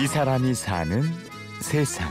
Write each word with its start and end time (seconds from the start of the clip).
이 0.00 0.06
사람이 0.06 0.54
사는 0.54 1.02
세상. 1.60 2.08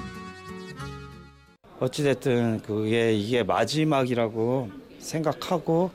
어찌됐든 1.79 2.61
그게 2.63 3.13
이게 3.13 3.43
마지막이라고 3.43 4.69
생각하고 4.99 5.91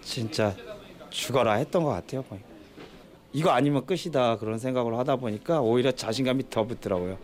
진짜 0.00 0.54
죽어라 1.10 1.56
했던 1.56 1.84
것 1.84 1.90
같아요. 1.90 2.24
이거 3.34 3.50
아니면 3.50 3.84
끝이다 3.84 4.38
그런 4.38 4.58
생각을 4.58 4.96
하다 4.96 5.16
보니까 5.16 5.60
오히려 5.60 5.92
자신감이 5.92 6.48
더 6.48 6.64
붙더라고요. 6.66 7.18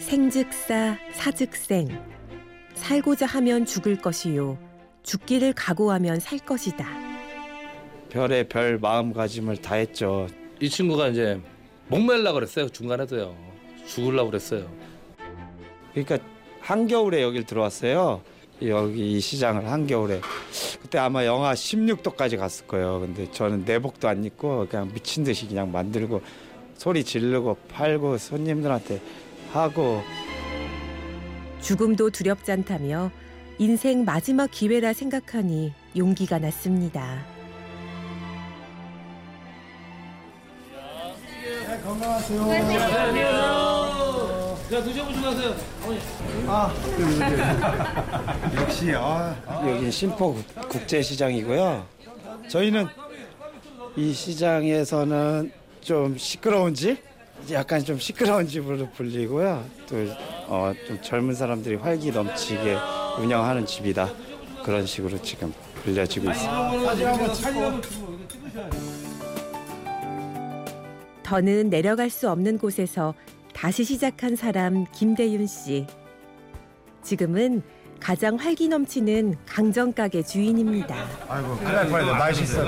생즉사 0.00 0.98
사즉생 1.12 1.88
살고자 2.74 3.26
하면 3.26 3.66
죽을 3.66 3.98
것이요 3.98 4.58
죽기를 5.04 5.52
각오하면 5.52 6.18
살 6.18 6.40
것이다. 6.40 6.84
별의 8.10 8.48
별 8.48 8.78
마음가짐을 8.78 9.58
다 9.58 9.76
했죠. 9.76 10.26
이 10.58 10.68
친구가 10.68 11.08
이제 11.08 11.40
목말라 11.88 12.32
그랬어요. 12.32 12.68
중간에도요. 12.68 13.34
죽으려고 13.86 14.30
그랬어요. 14.30 14.68
그러니까 15.92 16.18
한겨울에 16.60 17.22
여길 17.22 17.44
들어왔어요. 17.44 18.22
여기 18.62 19.12
이 19.12 19.20
시장을 19.20 19.70
한겨울에 19.70 20.20
그때 20.80 20.98
아마 20.98 21.26
영하 21.26 21.54
16도까지 21.54 22.38
갔을 22.38 22.66
거예요. 22.66 23.00
근데 23.00 23.30
저는 23.30 23.64
내복도 23.64 24.08
안 24.08 24.24
입고 24.24 24.66
그냥 24.68 24.90
미친 24.92 25.24
듯이 25.24 25.46
그냥 25.46 25.70
만들고 25.70 26.22
소리 26.76 27.04
지르고 27.04 27.56
팔고 27.72 28.18
손님들한테 28.18 29.00
하고 29.52 30.02
죽음도 31.60 32.10
두렵지 32.10 32.52
않다며 32.52 33.10
인생 33.58 34.04
마지막 34.04 34.50
기회라 34.50 34.92
생각하니 34.92 35.72
용기가 35.96 36.38
났습니다. 36.38 37.33
자 44.70 44.82
드셔보시고 44.82 45.22
가세요. 45.22 45.54
역시 48.56 48.92
아 48.96 49.36
여기 49.68 49.90
신포 49.90 50.34
국- 50.34 50.68
국제시장이고요. 50.70 51.84
저희는 52.48 52.86
이 53.96 54.12
시장에서는 54.12 55.52
좀 55.82 56.16
시끄러운 56.16 56.72
집, 56.74 56.98
약간 57.52 57.84
좀 57.84 57.98
시끄러운 57.98 58.48
집으로 58.48 58.88
불리고요. 58.92 59.62
또 59.86 59.96
어, 60.48 60.72
좀 60.86 60.98
젊은 61.02 61.34
사람들이 61.34 61.74
활기 61.76 62.10
넘치게 62.10 62.76
운영하는 63.18 63.66
집이다. 63.66 64.08
그런 64.64 64.86
식으로 64.86 65.20
지금 65.20 65.52
불려지고 65.82 66.30
있습니다. 66.30 66.70
더는 71.24 71.70
내려갈 71.70 72.10
수 72.10 72.30
없는 72.30 72.58
곳에서 72.58 73.14
다시 73.52 73.82
시작한 73.82 74.36
사람 74.36 74.84
김대윤 74.92 75.46
씨. 75.46 75.86
지금은 77.02 77.62
가장 77.98 78.36
활기 78.36 78.68
넘치는 78.68 79.36
강정 79.46 79.92
가게 79.92 80.22
주인입니다. 80.22 80.94
아이고 81.28 81.56
큰일 81.56 81.72
날 81.74 81.88
뻔했네 81.88 82.12
맛있어 82.12 82.64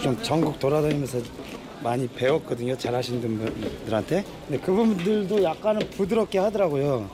좀 0.00 0.22
전국 0.22 0.58
돌아다니면서 0.60 1.18
많이 1.82 2.06
배웠거든요. 2.06 2.76
잘하시는 2.76 3.20
분들한테. 3.20 4.24
근데 4.46 4.62
그분들도 4.62 5.42
약간은 5.42 5.90
부드럽게 5.90 6.38
하더라고요. 6.38 7.10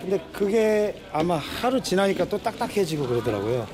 근데 0.00 0.22
그게 0.32 1.02
아마 1.12 1.36
하루 1.36 1.82
지나니까 1.82 2.26
또 2.26 2.38
딱딱해지고 2.38 3.06
그러더라고요. 3.08 3.66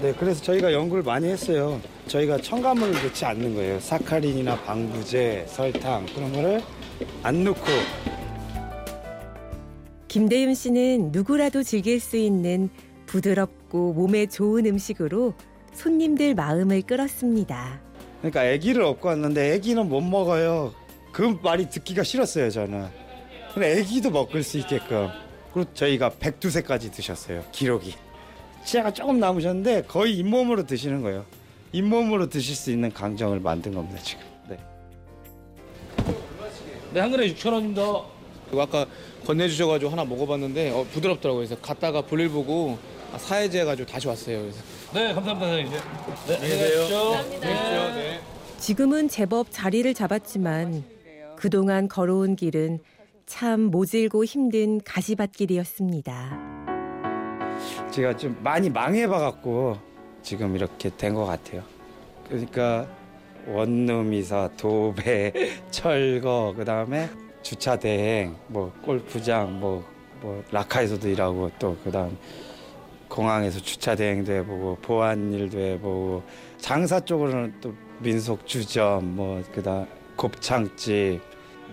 네, 0.00 0.12
그래서 0.18 0.42
저희가 0.42 0.72
연구를 0.72 1.02
많이 1.02 1.28
했어요. 1.28 1.80
저희가 2.08 2.38
첨가물을 2.38 2.92
넣지 2.92 3.24
않는 3.24 3.54
거예요. 3.54 3.78
사카린이나 3.78 4.56
방부제, 4.62 5.44
설탕 5.48 6.06
그런 6.06 6.32
거를 6.32 6.62
안 7.22 7.44
넣고 7.44 7.60
김대윤 10.08 10.54
씨는 10.54 11.10
누구라도 11.12 11.62
즐길 11.62 12.00
수 12.00 12.16
있는 12.16 12.68
부드럽고 13.06 13.92
몸에 13.92 14.26
좋은 14.26 14.66
음식으로 14.66 15.34
손님들 15.72 16.34
마음을 16.34 16.82
끌었습니다. 16.82 17.80
그러니까 18.18 18.40
아기를 18.42 18.82
업고 18.82 19.08
왔는데 19.08 19.54
아기는 19.54 19.88
못 19.88 20.00
먹어요. 20.00 20.74
그 21.12 21.38
말이 21.42 21.68
듣기가 21.70 22.02
싫었어요, 22.02 22.50
저는. 22.50 22.86
근데 23.54 23.80
아기도 23.80 24.10
먹을 24.10 24.42
수 24.42 24.58
있게끔. 24.58 25.08
그리고 25.52 25.72
저희가 25.74 26.10
백두세까지 26.18 26.90
드셨어요, 26.90 27.44
기록이. 27.52 27.94
치아가 28.64 28.92
조금 28.92 29.18
남으셨는데 29.18 29.82
거의 29.82 30.16
잇몸으로 30.18 30.66
드시는 30.66 31.02
거예요. 31.02 31.24
잇몸으로 31.72 32.28
드실 32.28 32.54
수 32.54 32.70
있는 32.70 32.92
강정을 32.92 33.40
만든 33.40 33.74
겁니다, 33.74 33.98
지금. 34.02 34.22
네. 34.48 34.58
네, 36.92 37.00
한 37.00 37.10
그릇 37.10 37.34
6천 37.34 37.52
원입니다. 37.52 38.02
그리고 38.46 38.62
아까 38.62 38.86
건네주셔가지고 39.26 39.90
하나 39.90 40.04
먹어봤는데 40.04 40.70
어, 40.70 40.84
부드럽더라고요. 40.92 41.46
그래서 41.46 41.60
갔다가 41.60 42.02
볼일 42.02 42.28
보고 42.28 42.78
아, 43.12 43.18
사해제 43.18 43.60
해가지고 43.60 43.90
다시 43.90 44.08
왔어요. 44.08 44.40
그래서 44.42 44.58
네, 44.92 45.14
감사합니다, 45.14 45.48
사장님. 45.48 45.72
네, 46.28 46.34
안녕히 46.36 46.58
계십시오. 46.58 47.14
네. 47.40 48.20
지금은 48.58 49.08
제법 49.08 49.46
자리를 49.50 49.92
잡았지만 49.94 50.84
그동안 51.36 51.88
걸어온 51.88 52.36
길은 52.36 52.78
참 53.26 53.60
모질고 53.62 54.24
힘든 54.24 54.80
가시밭길이었습니다. 54.84 56.71
제가 57.90 58.16
좀 58.16 58.36
많이 58.42 58.70
망해봐갖고 58.70 59.76
지금 60.22 60.54
이렇게 60.56 60.90
된 60.96 61.14
것 61.14 61.24
같아요. 61.26 61.62
그러니까 62.28 62.86
원룸이사, 63.46 64.50
도배, 64.56 65.32
철거, 65.70 66.54
그 66.56 66.64
다음에 66.64 67.08
주차 67.42 67.76
대행, 67.76 68.36
뭐 68.46 68.72
골프장, 68.84 69.58
뭐, 69.60 69.84
뭐 70.20 70.42
라카에서도 70.52 71.08
일하고 71.08 71.50
또 71.58 71.76
그 71.82 71.90
다음 71.90 72.16
공항에서 73.08 73.60
주차 73.60 73.94
대행도 73.94 74.32
해보고 74.32 74.78
보안 74.80 75.32
일도 75.34 75.58
해보고 75.58 76.22
장사 76.58 76.98
쪽으로는 77.00 77.54
또 77.60 77.74
민속 77.98 78.46
주점, 78.46 79.16
뭐 79.16 79.42
그다음 79.52 79.86
곱창집, 80.16 81.20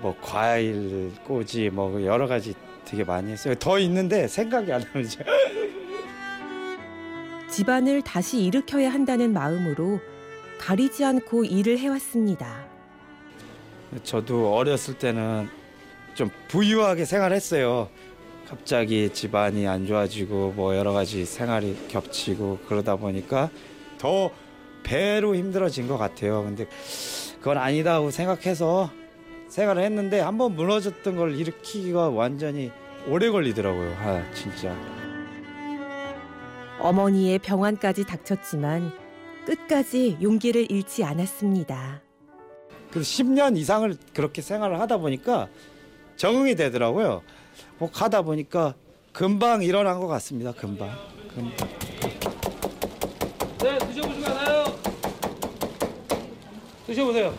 뭐 0.02 0.16
과일 0.22 1.12
꼬지, 1.26 1.70
뭐 1.70 2.04
여러 2.04 2.28
가지 2.28 2.54
되게 2.84 3.04
많이 3.06 3.32
했어요. 3.32 3.56
더 3.56 3.80
있는데 3.80 4.28
생각이 4.28 4.74
안 4.74 4.84
나죠. 4.94 5.22
집안을 7.60 8.04
다시 8.04 8.42
일으켜야 8.46 8.90
한다는 8.90 9.34
마음으로 9.34 10.00
가리지 10.60 11.04
않고 11.04 11.44
일을 11.44 11.78
해왔습니다. 11.78 12.66
저도 14.06 14.56
어렸을 14.56 14.98
때는 14.98 15.50
좀 16.14 16.30
부유하게 16.48 17.04
생활했어요. 17.04 17.90
갑자기 18.48 19.10
집안이 19.12 19.68
안 19.68 19.86
좋아지고 19.86 20.54
뭐 20.56 20.78
여러 20.78 20.94
가지 20.94 21.26
생활이 21.26 21.76
겹치고 21.90 22.60
그러다 22.70 22.96
보니까 22.96 23.50
더 23.98 24.32
배로 24.84 25.36
힘들어진 25.36 25.90
것 25.90 25.98
같아요. 25.98 26.44
근데 26.44 26.66
그건 27.40 27.58
아니다고 27.58 28.10
생각해서 28.12 28.90
생활을 29.50 29.84
했는데 29.84 30.22
한번 30.22 30.56
무너졌던 30.56 31.18
걸 31.18 31.36
일으키기가 31.36 32.08
완전히 32.08 32.72
오래 33.06 33.30
걸리더라고요. 33.30 33.98
아, 34.00 34.24
진짜. 34.34 34.74
어머니의 36.80 37.40
병환까지 37.40 38.06
닥쳤지만 38.06 38.92
끝까지 39.46 40.18
용기를 40.22 40.72
잃지 40.72 41.04
않았습니다. 41.04 42.02
그 42.92 43.02
10년 43.02 43.58
이상을 43.58 43.96
그렇게 44.14 44.42
생활을 44.42 44.80
하다 44.80 44.98
보니까 44.98 45.48
적응이 46.16 46.56
되더라고요. 46.56 47.22
뭐 47.78 47.90
가다 47.92 48.22
보니까 48.22 48.76
금방 49.12 49.64
일어난 49.64 50.00
것 50.00 50.08
같습니다. 50.08 50.52
금방. 50.54 50.90
금방. 51.34 51.68
네, 53.60 53.78
드셔보시고 53.78 54.22
가세요. 54.24 54.64
드셔보세요. 56.88 57.34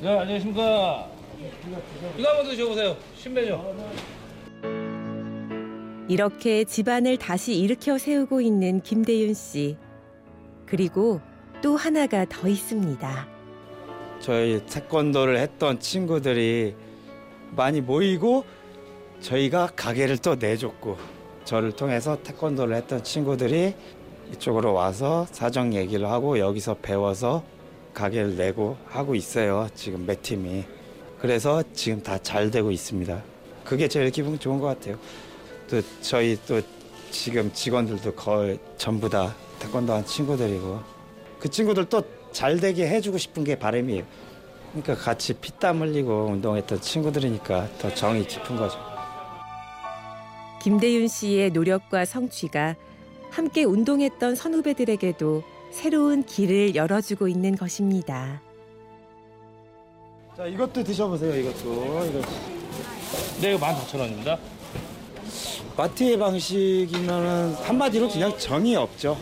네, 0.00 0.18
안녕하십니까. 0.18 1.08
이거 2.18 2.28
한번 2.28 2.48
드셔보세요. 2.48 2.96
신메뉴. 3.16 3.58
이렇게 6.08 6.64
집안을 6.64 7.16
다시 7.16 7.58
일으켜 7.58 7.98
세우고 7.98 8.40
있는 8.40 8.80
김대윤 8.80 9.34
씨. 9.34 9.76
그리고 10.66 11.20
또 11.62 11.76
하나가 11.76 12.24
더 12.28 12.48
있습니다. 12.48 13.28
저희 14.20 14.64
태권도를 14.66 15.38
했던 15.38 15.80
친구들이 15.80 16.74
많이 17.56 17.80
모이고 17.80 18.44
저희가 19.20 19.70
가게를 19.76 20.18
또 20.18 20.34
내줬고 20.36 20.96
저를 21.44 21.72
통해서 21.72 22.20
태권도를 22.22 22.76
했던 22.76 23.02
친구들이 23.02 23.74
이쪽으로 24.32 24.72
와서 24.74 25.26
사정 25.30 25.74
얘기를 25.74 26.08
하고 26.08 26.38
여기서 26.38 26.74
배워서 26.82 27.44
가게를 27.94 28.36
내고 28.36 28.76
하고 28.86 29.14
있어요. 29.14 29.68
지금 29.74 30.04
몇 30.06 30.22
팀이. 30.22 30.64
그래서 31.18 31.62
지금 31.72 32.02
다 32.02 32.18
잘 32.18 32.50
되고 32.50 32.70
있습니다. 32.70 33.22
그게 33.64 33.88
제일 33.88 34.10
기분 34.10 34.38
좋은 34.38 34.58
것 34.60 34.66
같아요. 34.66 34.98
또 35.68 35.80
저희 36.00 36.38
또 36.46 36.60
지금 37.10 37.52
직원들도 37.52 38.14
거의 38.14 38.58
전부 38.76 39.08
다 39.08 39.34
태권도 39.58 39.92
한 39.92 40.04
친구들이고 40.04 40.80
그 41.38 41.50
친구들 41.50 41.86
또 41.86 42.02
잘 42.36 42.60
되게 42.60 42.86
해주고 42.86 43.16
싶은 43.16 43.44
게 43.44 43.58
바람이에요. 43.58 44.04
그러니까 44.72 44.94
같이 44.94 45.32
피땀 45.32 45.80
흘리고 45.80 46.26
운동했던 46.32 46.82
친구들이니까 46.82 47.66
더 47.78 47.94
정이 47.94 48.26
깊은 48.26 48.56
거죠. 48.56 48.78
김대윤 50.60 51.08
씨의 51.08 51.52
노력과 51.52 52.04
성취가 52.04 52.76
함께 53.30 53.64
운동했던 53.64 54.34
선후배들에게도 54.34 55.44
새로운 55.72 56.24
길을 56.24 56.74
열어주고 56.74 57.26
있는 57.26 57.56
것입니다. 57.56 58.42
자 60.36 60.44
이것도 60.44 60.84
드셔보세요. 60.84 61.34
이것도 61.40 62.04
이거 62.04 62.20
네, 63.40 63.54
이거 63.54 63.66
14,000원입니다. 63.66 64.38
마트의 65.76 66.18
방식이면은 66.18 67.54
한마디로 67.54 68.08
그냥 68.08 68.36
정이 68.38 68.76
없죠. 68.76 69.16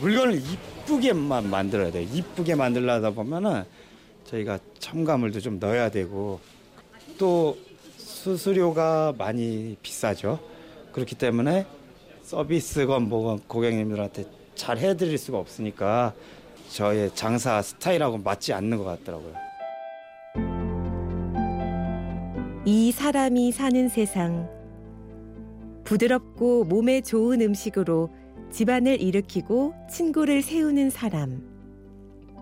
물건을 0.00 0.40
이쁘게만 0.40 1.50
만들어야 1.50 1.90
돼요. 1.90 2.08
이쁘게 2.12 2.54
만들려다 2.54 3.10
보면은 3.10 3.64
저희가 4.24 4.58
첨가물도 4.78 5.40
좀 5.40 5.58
넣어야 5.58 5.90
되고 5.90 6.40
또 7.18 7.56
수수료가 7.96 9.14
많이 9.16 9.76
비싸죠. 9.82 10.38
그렇기 10.92 11.14
때문에 11.14 11.66
서비스건 12.22 13.08
뭐건 13.08 13.40
고객님들한테 13.46 14.24
잘 14.54 14.78
해드릴 14.78 15.16
수가 15.18 15.38
없으니까 15.38 16.14
저의 16.70 17.14
장사 17.14 17.62
스타일하고 17.62 18.18
맞지 18.18 18.52
않는 18.52 18.78
것 18.78 18.84
같더라고요. 18.84 19.34
이 22.64 22.90
사람이 22.90 23.52
사는 23.52 23.88
세상. 23.88 24.55
부드럽고 25.86 26.64
몸에 26.64 27.00
좋은 27.00 27.40
음식으로 27.40 28.10
집안을 28.50 29.00
일으키고 29.00 29.72
친구를 29.88 30.42
세우는 30.42 30.90
사람. 30.90 31.42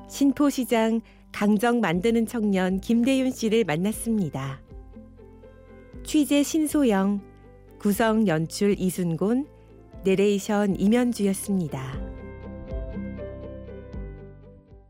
신포시장 0.08 1.02
강정 1.30 1.80
만드는 1.80 2.26
청년 2.26 2.80
김대윤 2.80 3.30
씨를 3.30 3.64
만났습니다. 3.64 4.60
취재 6.04 6.42
신소영, 6.42 7.20
구성 7.78 8.26
연출 8.26 8.76
이순곤, 8.78 9.46
내레이션 10.04 10.78
임현주였습니다. 10.80 12.03